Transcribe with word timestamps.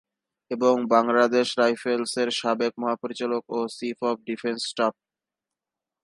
এবং 0.51 0.75
বাংলাদেশ 0.87 1.47
রাইফেলসের 1.57 2.29
সাবেক 2.31 2.73
মহাপরিচালক 2.77 3.43
ও 3.49 3.59
চিফ 3.77 3.99
অব 4.03 4.17
ডিফেন্স 4.27 4.59
স্টাফ। 4.65 4.93